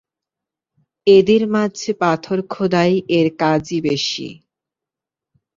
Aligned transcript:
এদের 1.07 1.41
মাঝে 1.47 1.91
পাথর 2.01 2.37
খোদাই 2.49 2.93
এর 3.17 3.27
কাজই 3.39 3.79
বেশি। 3.81 4.27